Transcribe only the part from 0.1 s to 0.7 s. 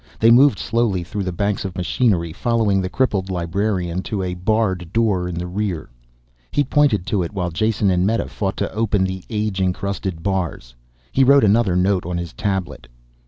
They moved